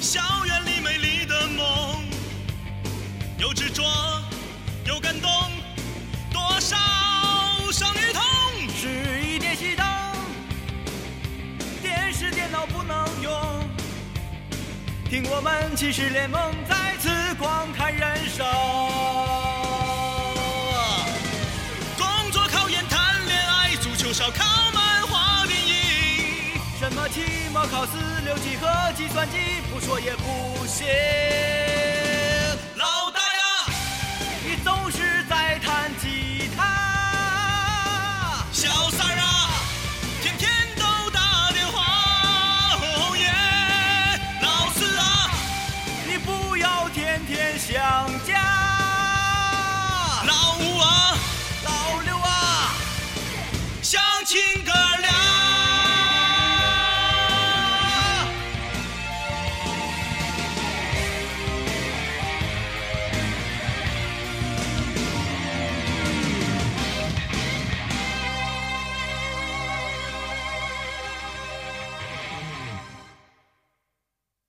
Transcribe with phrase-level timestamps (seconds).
[0.00, 2.04] 校园里美丽的梦，
[3.38, 3.82] 有执着，
[4.84, 5.30] 有感动，
[6.30, 6.76] 多少
[7.72, 8.22] 少女痛。
[8.76, 9.86] 是一点熄灯，
[11.80, 13.32] 电视电脑不能用，
[15.08, 18.46] 听我们骑士联盟再次观看人生。
[21.96, 24.44] 工作、考研、谈恋爱、足球、烧烤、
[27.10, 27.92] 期末考试
[28.24, 30.86] 六级和计算机不说也不行。
[32.76, 33.66] 老大呀，
[34.44, 38.44] 你总是在弹吉他。
[38.52, 39.50] 小三儿啊，
[40.22, 41.82] 天天都打电话。
[42.80, 43.32] 哦耶，
[44.42, 45.30] 老四啊，
[46.06, 47.74] 你不要天天想
[48.26, 48.57] 家。